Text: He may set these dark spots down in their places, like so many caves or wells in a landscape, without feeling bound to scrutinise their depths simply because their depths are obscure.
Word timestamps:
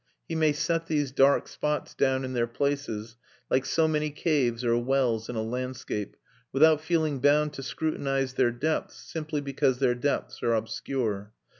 He 0.27 0.33
may 0.33 0.51
set 0.51 0.87
these 0.87 1.11
dark 1.11 1.47
spots 1.47 1.93
down 1.93 2.25
in 2.25 2.33
their 2.33 2.47
places, 2.47 3.17
like 3.51 3.65
so 3.67 3.87
many 3.87 4.09
caves 4.09 4.65
or 4.65 4.75
wells 4.75 5.29
in 5.29 5.35
a 5.35 5.43
landscape, 5.43 6.15
without 6.51 6.81
feeling 6.81 7.19
bound 7.19 7.53
to 7.53 7.61
scrutinise 7.61 8.33
their 8.33 8.49
depths 8.49 8.95
simply 8.95 9.41
because 9.41 9.77
their 9.77 9.93
depths 9.93 10.41
are 10.41 10.55
obscure. 10.55 11.33